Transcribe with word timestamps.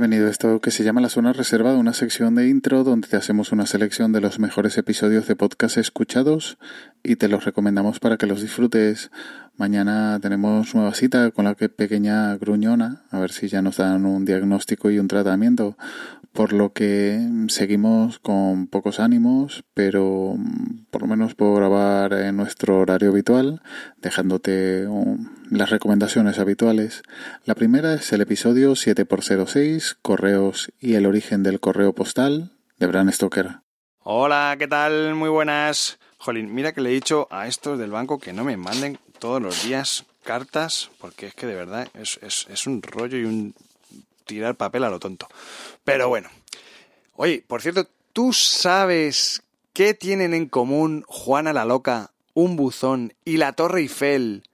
bienvenido 0.00 0.28
a 0.28 0.30
esto 0.30 0.62
que 0.62 0.70
se 0.70 0.82
llama 0.82 1.02
La 1.02 1.10
Zona 1.10 1.34
Reservada, 1.34 1.76
una 1.76 1.92
sección 1.92 2.34
de 2.34 2.48
intro 2.48 2.84
donde 2.84 3.06
te 3.06 3.18
hacemos 3.18 3.52
una 3.52 3.66
selección 3.66 4.12
de 4.12 4.22
los 4.22 4.38
mejores 4.38 4.78
episodios 4.78 5.28
de 5.28 5.36
podcast 5.36 5.76
escuchados 5.76 6.56
y 7.02 7.16
te 7.16 7.28
los 7.28 7.44
recomendamos 7.44 8.00
para 8.00 8.16
que 8.16 8.24
los 8.24 8.40
disfrutes. 8.40 9.10
Mañana 9.58 10.18
tenemos 10.22 10.74
nueva 10.74 10.94
cita 10.94 11.30
con 11.32 11.44
la 11.44 11.54
pequeña 11.54 12.34
gruñona, 12.38 13.02
a 13.10 13.18
ver 13.18 13.30
si 13.30 13.48
ya 13.48 13.60
nos 13.60 13.76
dan 13.76 14.06
un 14.06 14.24
diagnóstico 14.24 14.90
y 14.90 14.98
un 14.98 15.06
tratamiento 15.06 15.76
por 16.32 16.52
lo 16.52 16.72
que 16.72 17.18
seguimos 17.48 18.18
con 18.18 18.66
pocos 18.68 19.00
ánimos, 19.00 19.64
pero 19.74 20.34
mm, 20.36 20.84
por 20.90 21.02
lo 21.02 21.08
menos 21.08 21.34
puedo 21.34 21.54
grabar 21.54 22.12
en 22.12 22.36
nuestro 22.36 22.78
horario 22.78 23.10
habitual, 23.10 23.62
dejándote 23.98 24.86
las 25.50 25.70
recomendaciones 25.70 26.38
habituales. 26.38 27.02
La 27.44 27.54
primera 27.54 27.94
es 27.94 28.12
el 28.12 28.20
episodio 28.20 28.72
7x06, 28.72 29.96
Correos 30.02 30.72
y 30.78 30.94
el 30.94 31.06
origen 31.06 31.42
del 31.42 31.60
correo 31.60 31.92
postal, 31.94 32.52
de 32.78 32.86
Bran 32.86 33.12
Stoker. 33.12 33.58
Hola, 33.98 34.56
¿qué 34.58 34.68
tal? 34.68 35.14
Muy 35.14 35.28
buenas. 35.28 35.98
Jolín, 36.18 36.54
mira 36.54 36.72
que 36.72 36.80
le 36.80 36.90
he 36.90 36.94
dicho 36.94 37.26
a 37.30 37.48
estos 37.48 37.78
del 37.78 37.90
banco 37.90 38.18
que 38.18 38.32
no 38.32 38.44
me 38.44 38.56
manden 38.56 38.98
todos 39.18 39.42
los 39.42 39.64
días 39.64 40.04
cartas, 40.22 40.90
porque 41.00 41.26
es 41.26 41.34
que 41.34 41.46
de 41.46 41.54
verdad 41.54 41.88
es, 41.94 42.18
es 42.22 42.66
un 42.66 42.82
rollo 42.82 43.18
y 43.18 43.24
un 43.24 43.54
tirar 44.30 44.56
papel 44.56 44.84
a 44.84 44.90
lo 44.90 45.00
tonto. 45.00 45.28
Pero 45.84 46.08
bueno. 46.08 46.28
Oye, 47.16 47.44
por 47.46 47.60
cierto, 47.60 47.88
¿tú 48.12 48.32
sabes 48.32 49.42
qué 49.72 49.92
tienen 49.92 50.32
en 50.32 50.48
común 50.48 51.04
Juana 51.06 51.52
la 51.52 51.64
Loca, 51.64 52.12
un 52.32 52.56
buzón 52.56 53.12
y 53.24 53.36
la 53.36 53.52
Torre 53.52 53.80
Eiffel 53.80 54.44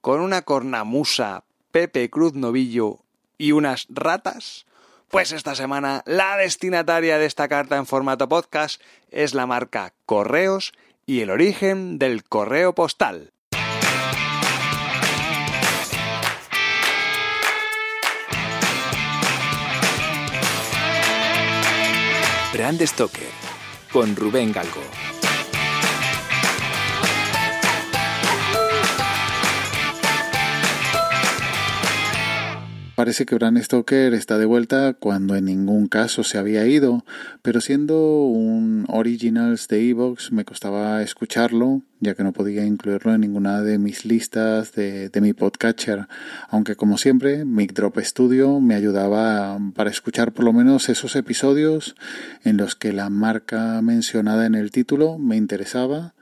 con 0.00 0.20
una 0.20 0.42
cornamusa, 0.42 1.44
Pepe 1.70 2.10
Cruz 2.10 2.34
Novillo 2.34 2.98
y 3.38 3.52
unas 3.52 3.86
ratas? 3.88 4.66
Pues 5.08 5.32
esta 5.32 5.54
semana 5.54 6.02
la 6.06 6.36
destinataria 6.36 7.18
de 7.18 7.26
esta 7.26 7.48
carta 7.48 7.76
en 7.76 7.86
formato 7.86 8.28
podcast 8.28 8.82
es 9.10 9.34
la 9.34 9.46
marca 9.46 9.92
Correos 10.06 10.72
y 11.06 11.20
el 11.20 11.30
origen 11.30 11.98
del 11.98 12.24
correo 12.24 12.74
postal. 12.74 13.32
Brand 22.60 22.82
Stoker 22.82 23.22
con 23.90 24.14
Rubén 24.14 24.52
Galgo. 24.52 24.82
Parece 32.94 33.24
que 33.24 33.34
Bram 33.34 33.56
Stoker 33.62 34.12
está 34.12 34.36
de 34.36 34.44
vuelta 34.44 34.92
cuando 34.92 35.36
en 35.36 35.46
ningún 35.46 35.88
caso 35.88 36.22
se 36.22 36.36
había 36.36 36.66
ido, 36.66 37.06
pero 37.40 37.62
siendo 37.62 38.24
un 38.24 38.84
Originals 38.88 39.66
de 39.68 39.88
Evox 39.88 40.30
me 40.30 40.44
costaba 40.44 41.00
escucharlo, 41.00 41.80
ya 42.00 42.14
que 42.14 42.24
no 42.24 42.32
podía 42.32 42.64
incluirlo 42.64 43.14
en 43.14 43.20
ninguna 43.20 43.60
de 43.60 43.78
mis 43.78 44.04
listas 44.04 44.72
de, 44.72 45.10
mi 45.20 45.34
podcatcher, 45.34 46.08
aunque 46.48 46.74
como 46.74 46.96
siempre 46.96 47.44
Mic 47.44 47.74
Drop 47.74 47.98
Studio 47.98 48.58
me 48.58 48.74
ayudaba 48.74 49.58
para 49.74 49.90
escuchar 49.90 50.32
por 50.32 50.46
lo 50.46 50.52
menos 50.54 50.88
esos 50.88 51.14
episodios 51.14 51.94
en 52.42 52.56
los 52.56 52.74
que 52.74 52.94
la 52.94 53.10
marca 53.10 53.82
mencionada 53.82 54.46
en 54.46 54.54
el 54.54 54.70
título 54.70 55.18
me 55.18 55.36
interesaba, 55.36 56.14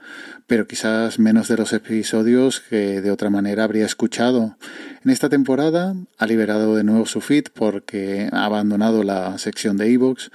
pero 0.48 0.66
quizás 0.66 1.20
menos 1.20 1.46
de 1.46 1.56
los 1.56 1.72
episodios 1.72 2.60
que 2.60 3.00
de 3.00 3.10
otra 3.12 3.30
manera 3.30 3.64
habría 3.64 3.86
escuchado. 3.86 4.56
En 5.04 5.10
esta 5.10 5.28
temporada 5.28 5.94
ha 6.18 6.26
liberado 6.26 6.74
de 6.74 6.82
nuevo 6.82 7.06
su 7.06 7.20
feed 7.20 7.44
porque 7.54 8.28
ha 8.32 8.44
abandonado 8.44 9.04
la 9.04 9.38
sección 9.38 9.76
de 9.76 9.90
iVoox, 9.90 10.30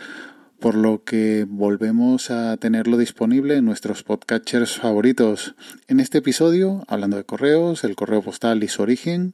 por 0.64 0.76
lo 0.76 1.04
que 1.04 1.46
volvemos 1.46 2.32
a 2.32 2.56
tenerlo 2.56 2.96
disponible 2.96 3.58
en 3.58 3.66
nuestros 3.66 4.04
podcatchers 4.04 4.78
favoritos. 4.78 5.56
En 5.90 6.00
este 6.00 6.20
episodio, 6.20 6.86
hablando 6.88 7.18
de 7.18 7.26
correos, 7.26 7.84
el 7.84 7.98
correo 7.98 8.22
postal 8.22 8.64
y 8.64 8.70
su 8.70 8.82
origen, 8.82 9.34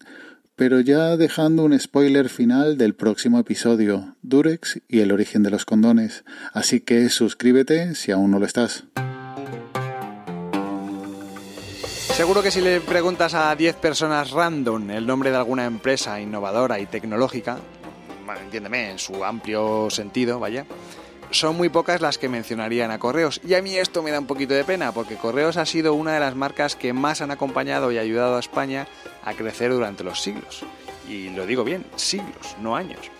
pero 0.55 0.79
ya 0.79 1.17
dejando 1.17 1.65
un 1.65 1.79
spoiler 1.79 2.29
final 2.29 2.79
del 2.79 2.95
próximo 2.95 3.37
episodio, 3.37 4.15
Durex 4.23 4.81
y 4.87 5.01
el 5.01 5.11
origen 5.11 5.43
de 5.43 5.51
los 5.51 5.65
condones. 5.65 6.23
Así 6.51 6.79
que 6.79 7.07
suscríbete 7.09 7.93
si 7.93 8.11
aún 8.11 8.31
no 8.31 8.39
lo 8.39 8.47
estás. 8.47 8.85
Seguro 12.15 12.41
que 12.41 12.49
si 12.49 12.59
le 12.59 12.81
preguntas 12.81 13.35
a 13.35 13.55
10 13.55 13.75
personas 13.75 14.31
random 14.31 14.89
el 14.89 15.05
nombre 15.05 15.29
de 15.29 15.37
alguna 15.37 15.65
empresa 15.65 16.19
innovadora 16.19 16.79
y 16.79 16.87
tecnológica, 16.87 17.59
entiéndeme, 18.41 18.89
en 18.89 18.97
su 18.97 19.23
amplio 19.23 19.91
sentido, 19.91 20.39
vaya, 20.39 20.65
son 21.31 21.57
muy 21.57 21.69
pocas 21.69 22.01
las 22.01 22.17
que 22.17 22.29
mencionarían 22.29 22.91
a 22.91 22.99
Correos. 22.99 23.39
Y 23.45 23.53
a 23.53 23.61
mí 23.61 23.75
esto 23.75 24.03
me 24.03 24.11
da 24.11 24.19
un 24.19 24.27
poquito 24.27 24.53
de 24.53 24.63
pena, 24.63 24.91
porque 24.91 25.15
Correos 25.15 25.57
ha 25.57 25.65
sido 25.65 25.93
una 25.93 26.13
de 26.13 26.19
las 26.19 26.35
marcas 26.35 26.75
que 26.75 26.93
más 26.93 27.21
han 27.21 27.31
acompañado 27.31 27.91
y 27.91 27.97
ayudado 27.97 28.37
a 28.37 28.39
España 28.39 28.87
a 29.23 29.33
crecer 29.33 29.71
durante 29.71 30.03
los 30.03 30.21
siglos. 30.21 30.63
Y 31.07 31.29
lo 31.29 31.45
digo 31.45 31.63
bien, 31.63 31.85
siglos, 31.95 32.55
no 32.61 32.75
años. 32.75 33.11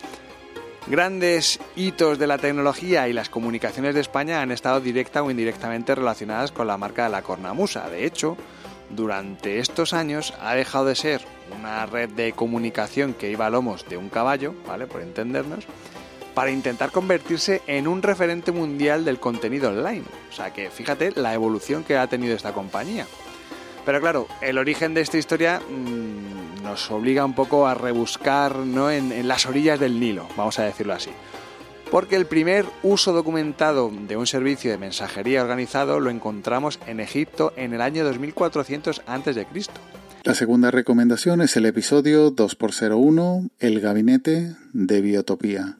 Grandes 0.86 1.60
hitos 1.76 2.18
de 2.18 2.26
la 2.26 2.38
tecnología 2.38 3.06
y 3.06 3.12
las 3.12 3.28
comunicaciones 3.28 3.94
de 3.94 4.00
España 4.00 4.42
han 4.42 4.50
estado 4.50 4.80
directa 4.80 5.22
o 5.22 5.30
indirectamente 5.30 5.94
relacionadas 5.94 6.52
con 6.52 6.66
la 6.66 6.78
marca 6.78 7.04
de 7.04 7.10
la 7.10 7.22
cornamusa. 7.22 7.88
De 7.88 8.06
hecho, 8.06 8.36
durante 8.88 9.58
estos 9.58 9.92
años 9.92 10.34
ha 10.40 10.54
dejado 10.54 10.86
de 10.86 10.94
ser 10.94 11.22
una 11.56 11.86
red 11.86 12.08
de 12.10 12.32
comunicación 12.32 13.14
que 13.14 13.30
iba 13.30 13.46
a 13.46 13.50
lomos 13.50 13.88
de 13.88 13.96
un 13.96 14.08
caballo, 14.08 14.54
¿vale? 14.66 14.86
Por 14.86 15.02
entendernos, 15.02 15.66
para 16.34 16.50
intentar 16.50 16.90
convertirse 16.90 17.62
en 17.66 17.88
un 17.88 18.02
referente 18.02 18.52
mundial 18.52 19.04
del 19.04 19.18
contenido 19.20 19.70
online. 19.70 20.04
O 20.30 20.32
sea 20.32 20.52
que 20.52 20.70
fíjate 20.70 21.12
la 21.16 21.34
evolución 21.34 21.84
que 21.84 21.96
ha 21.96 22.06
tenido 22.06 22.34
esta 22.34 22.52
compañía. 22.52 23.06
Pero 23.84 24.00
claro, 24.00 24.28
el 24.40 24.58
origen 24.58 24.94
de 24.94 25.00
esta 25.00 25.18
historia 25.18 25.60
mmm, 25.60 26.62
nos 26.62 26.90
obliga 26.90 27.24
un 27.24 27.34
poco 27.34 27.66
a 27.66 27.74
rebuscar 27.74 28.56
¿no? 28.56 28.90
en, 28.90 29.12
en 29.12 29.26
las 29.26 29.46
orillas 29.46 29.80
del 29.80 29.98
Nilo, 29.98 30.28
vamos 30.36 30.58
a 30.58 30.64
decirlo 30.64 30.92
así 30.92 31.10
porque 31.90 32.16
el 32.16 32.26
primer 32.26 32.66
uso 32.82 33.12
documentado 33.12 33.90
de 33.90 34.16
un 34.16 34.26
servicio 34.26 34.70
de 34.70 34.78
mensajería 34.78 35.42
organizado 35.42 35.98
lo 35.98 36.10
encontramos 36.10 36.78
en 36.86 37.00
Egipto 37.00 37.52
en 37.56 37.74
el 37.74 37.80
año 37.80 38.04
2400 38.04 39.02
a.C. 39.06 39.46
La 40.22 40.34
segunda 40.34 40.70
recomendación 40.70 41.40
es 41.40 41.56
el 41.56 41.66
episodio 41.66 42.34
2x01, 42.34 43.50
El 43.58 43.80
Gabinete 43.80 44.54
de 44.72 45.00
Biotopía. 45.00 45.79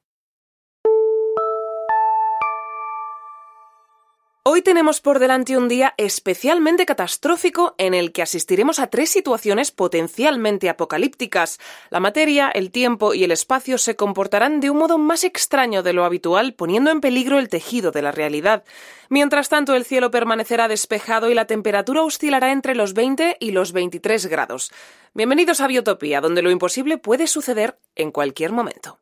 Tenemos 4.63 5.01
por 5.01 5.19
delante 5.19 5.57
un 5.57 5.67
día 5.67 5.93
especialmente 5.97 6.85
catastrófico 6.85 7.73
en 7.77 7.93
el 7.93 8.11
que 8.11 8.21
asistiremos 8.21 8.79
a 8.79 8.87
tres 8.87 9.09
situaciones 9.09 9.71
potencialmente 9.71 10.69
apocalípticas. 10.69 11.59
La 11.89 11.99
materia, 11.99 12.49
el 12.49 12.71
tiempo 12.71 13.13
y 13.13 13.23
el 13.23 13.31
espacio 13.31 13.77
se 13.77 13.95
comportarán 13.95 14.59
de 14.59 14.69
un 14.69 14.77
modo 14.77 14.97
más 14.97 15.23
extraño 15.23 15.83
de 15.83 15.93
lo 15.93 16.05
habitual, 16.05 16.53
poniendo 16.53 16.91
en 16.91 17.01
peligro 17.01 17.39
el 17.39 17.49
tejido 17.49 17.91
de 17.91 18.01
la 18.01 18.11
realidad. 18.11 18.63
Mientras 19.09 19.49
tanto, 19.49 19.73
el 19.73 19.83
cielo 19.83 20.11
permanecerá 20.11 20.67
despejado 20.67 21.29
y 21.29 21.33
la 21.33 21.45
temperatura 21.45 22.03
oscilará 22.03 22.51
entre 22.51 22.75
los 22.75 22.93
20 22.93 23.37
y 23.39 23.51
los 23.51 23.71
23 23.73 24.27
grados. 24.27 24.71
Bienvenidos 25.13 25.59
a 25.61 25.67
Biotopía, 25.67 26.21
donde 26.21 26.43
lo 26.43 26.51
imposible 26.51 26.97
puede 26.97 27.27
suceder 27.27 27.77
en 27.95 28.11
cualquier 28.11 28.51
momento. 28.51 28.99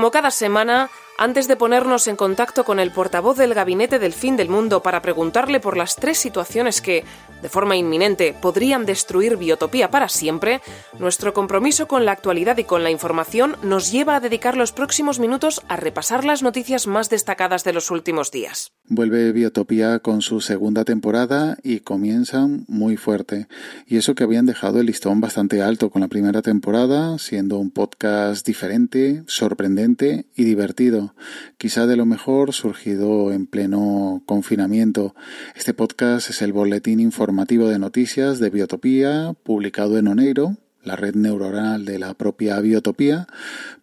Como 0.00 0.12
cada 0.12 0.30
semana, 0.30 0.88
antes 1.18 1.46
de 1.46 1.56
ponernos 1.56 2.06
en 2.06 2.16
contacto 2.16 2.64
con 2.64 2.80
el 2.80 2.90
portavoz 2.90 3.36
del 3.36 3.52
Gabinete 3.52 3.98
del 3.98 4.14
Fin 4.14 4.34
del 4.34 4.48
Mundo 4.48 4.82
para 4.82 5.02
preguntarle 5.02 5.60
por 5.60 5.76
las 5.76 5.94
tres 5.94 6.16
situaciones 6.16 6.80
que, 6.80 7.04
de 7.42 7.48
forma 7.50 7.76
inminente, 7.76 8.32
podrían 8.32 8.86
destruir 8.86 9.36
Biotopía 9.36 9.90
para 9.90 10.08
siempre, 10.08 10.62
nuestro 10.98 11.34
compromiso 11.34 11.86
con 11.86 12.06
la 12.06 12.12
actualidad 12.12 12.56
y 12.56 12.64
con 12.64 12.82
la 12.82 12.90
información 12.90 13.58
nos 13.60 13.92
lleva 13.92 14.16
a 14.16 14.20
dedicar 14.20 14.56
los 14.56 14.72
próximos 14.72 15.18
minutos 15.18 15.60
a 15.68 15.76
repasar 15.76 16.24
las 16.24 16.42
noticias 16.42 16.86
más 16.86 17.10
destacadas 17.10 17.62
de 17.62 17.74
los 17.74 17.90
últimos 17.90 18.30
días. 18.30 18.72
Vuelve 18.92 19.30
Biotopía 19.30 20.00
con 20.00 20.20
su 20.20 20.40
segunda 20.40 20.84
temporada 20.84 21.58
y 21.62 21.78
comienzan 21.78 22.64
muy 22.66 22.96
fuerte. 22.96 23.46
Y 23.86 23.98
eso 23.98 24.16
que 24.16 24.24
habían 24.24 24.46
dejado 24.46 24.80
el 24.80 24.86
listón 24.86 25.20
bastante 25.20 25.62
alto 25.62 25.90
con 25.90 26.02
la 26.02 26.08
primera 26.08 26.42
temporada, 26.42 27.16
siendo 27.18 27.58
un 27.58 27.70
podcast 27.70 28.44
diferente, 28.44 29.22
sorprendente 29.28 30.26
y 30.34 30.42
divertido. 30.42 31.14
Quizá 31.56 31.86
de 31.86 31.94
lo 31.94 32.04
mejor 32.04 32.52
surgido 32.52 33.30
en 33.30 33.46
pleno 33.46 34.24
confinamiento. 34.26 35.14
Este 35.54 35.72
podcast 35.72 36.28
es 36.30 36.42
el 36.42 36.52
boletín 36.52 36.98
informativo 36.98 37.68
de 37.68 37.78
noticias 37.78 38.40
de 38.40 38.50
Biotopía, 38.50 39.36
publicado 39.44 39.98
en 39.98 40.08
Oneiro, 40.08 40.56
la 40.82 40.96
red 40.96 41.14
neuronal 41.14 41.84
de 41.84 42.00
la 42.00 42.14
propia 42.14 42.58
Biotopía, 42.58 43.28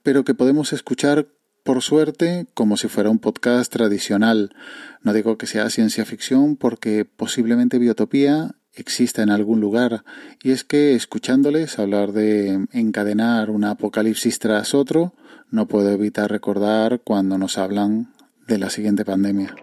pero 0.04 0.26
que 0.26 0.34
podemos 0.34 0.74
escuchar 0.74 1.28
por 1.68 1.82
suerte, 1.82 2.48
como 2.54 2.78
si 2.78 2.88
fuera 2.88 3.10
un 3.10 3.20
podcast 3.20 3.70
tradicional. 3.70 4.56
No 5.04 5.12
digo 5.12 5.38
que 5.38 5.48
sea 5.48 5.70
ciencia 5.70 6.06
ficción 6.06 6.56
porque 6.56 7.04
posiblemente 7.04 7.78
Biotopía 7.78 8.52
exista 8.74 9.22
en 9.22 9.32
algún 9.32 9.60
lugar, 9.60 10.06
y 10.42 10.52
es 10.52 10.64
que 10.64 10.96
escuchándoles 10.96 11.78
hablar 11.78 12.14
de 12.14 12.66
encadenar 12.72 13.50
un 13.50 13.66
apocalipsis 13.66 14.40
tras 14.40 14.74
otro, 14.74 15.14
no 15.52 15.68
puedo 15.68 15.92
evitar 15.92 16.32
recordar 16.32 17.02
cuando 17.04 17.38
nos 17.38 17.58
hablan 17.58 18.14
de 18.48 18.60
la 18.60 18.70
siguiente 18.70 19.04
pandemia. 19.04 19.54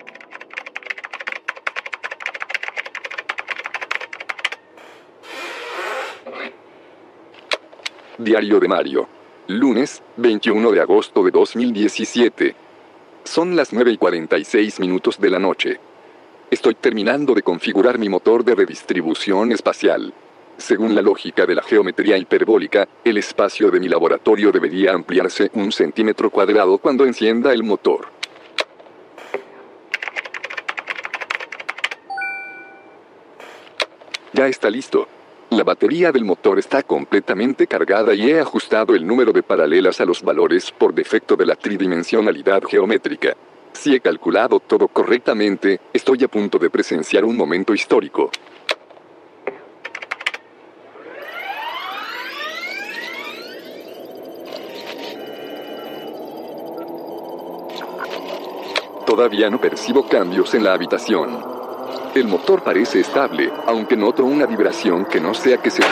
Diario 8.19 8.61
de 8.61 8.69
Mario. 8.69 9.24
Lunes, 9.47 10.03
21 10.17 10.71
de 10.73 10.81
agosto 10.81 11.23
de 11.23 11.31
2017. 11.31 12.57
Son 13.25 13.55
las 13.55 13.75
9 13.75 13.91
y 13.93 13.99
46 13.99 14.81
minutos 14.81 15.21
de 15.21 15.29
la 15.29 15.39
noche. 15.39 15.79
Estoy 16.51 16.75
terminando 16.75 17.35
de 17.35 17.43
configurar 17.43 17.99
mi 17.99 18.09
motor 18.09 18.43
de 18.43 18.55
redistribución 18.55 19.53
espacial. 19.53 20.15
Según 20.57 20.95
la 20.95 21.03
lógica 21.03 21.45
de 21.45 21.57
la 21.57 21.63
geometría 21.63 22.17
hiperbólica, 22.17 22.89
el 23.05 23.19
espacio 23.19 23.71
de 23.71 23.81
mi 23.81 23.89
laboratorio 23.89 24.51
debería 24.51 24.95
ampliarse 24.95 25.51
un 25.53 25.73
centímetro 25.73 26.31
cuadrado 26.31 26.79
cuando 26.79 27.05
encienda 27.05 27.53
el 27.53 27.65
motor. 27.65 28.09
Ya 34.33 34.49
está 34.49 34.71
listo. 34.71 35.07
La 35.55 35.63
batería 35.63 36.11
del 36.11 36.25
motor 36.25 36.59
está 36.59 36.83
completamente 36.83 37.69
cargada 37.69 38.13
y 38.13 38.29
he 38.29 38.41
ajustado 38.41 38.97
el 38.97 39.07
número 39.07 39.33
de 39.33 39.45
paralelas 39.45 40.01
a 40.01 40.05
los 40.05 40.21
valores 40.21 40.73
por 40.73 40.93
defecto 40.93 41.37
de 41.37 41.47
la 41.47 41.55
tridimensionalidad 41.55 42.65
geométrica. 42.65 43.37
Si 43.73 43.95
he 43.95 44.01
calculado 44.01 44.59
todo 44.59 44.89
correctamente, 44.89 45.81
estoy 45.93 46.25
a 46.25 46.29
punto 46.29 46.59
de 46.59 46.71
presenciar 46.71 47.25
un 47.25 47.37
momento 47.37 47.73
histórico. 47.73 48.33
Todavía 59.07 59.49
no 59.51 59.61
percibo 59.61 60.09
cambios 60.09 60.53
en 60.55 60.65
la 60.65 60.73
habitación. 60.73 61.54
El 62.15 62.29
motor 62.29 62.63
parece 62.63 63.01
estable, 63.01 63.51
aunque 63.67 63.97
noto 63.97 64.25
una 64.25 64.47
vibración 64.47 65.05
que 65.05 65.21
no 65.21 65.35
sea 65.35 65.57
que 65.57 65.69
se... 65.69 65.83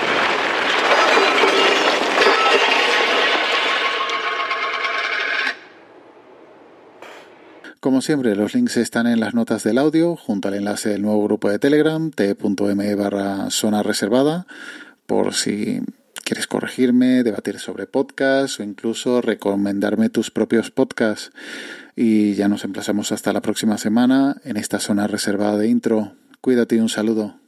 Como 7.80 8.00
siempre, 8.02 8.36
los 8.36 8.54
links 8.54 8.76
están 8.76 9.08
en 9.08 9.18
las 9.18 9.34
notas 9.34 9.64
del 9.64 9.78
audio, 9.78 10.14
junto 10.14 10.46
al 10.46 10.54
enlace 10.54 10.90
del 10.90 11.02
nuevo 11.02 11.24
grupo 11.24 11.50
de 11.50 11.58
Telegram, 11.58 12.12
t.me 12.12 12.94
barra 12.94 13.50
zona 13.50 13.82
reservada, 13.82 14.46
por 15.06 15.34
si 15.34 15.80
quieres 16.22 16.46
corregirme, 16.46 17.24
debatir 17.24 17.58
sobre 17.58 17.88
podcasts 17.88 18.60
o 18.60 18.62
incluso 18.62 19.20
recomendarme 19.22 20.08
tus 20.08 20.30
propios 20.30 20.70
podcasts. 20.70 21.32
Y 21.94 22.34
ya 22.34 22.48
nos 22.48 22.64
emplazamos 22.64 23.12
hasta 23.12 23.32
la 23.32 23.42
próxima 23.42 23.76
semana 23.78 24.36
en 24.44 24.56
esta 24.56 24.78
zona 24.78 25.06
reservada 25.06 25.58
de 25.58 25.68
intro. 25.68 26.12
Cuídate 26.40 26.76
y 26.76 26.80
un 26.80 26.88
saludo. 26.88 27.41